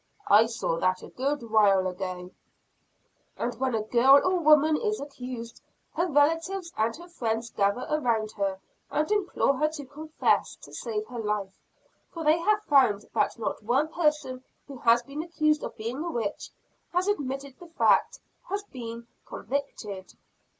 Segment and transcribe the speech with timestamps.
[0.29, 2.31] "I saw that a good while ago."
[3.37, 5.61] "And when a girl or a woman is accused,
[5.93, 8.57] her relatives and her friends gather around her,
[8.89, 11.53] and implore her to confess, to save her life.
[12.11, 16.09] For they have found that not one person who has been accused of being a
[16.09, 16.53] witch, and
[16.95, 20.15] has admitted the fact, has been convicted.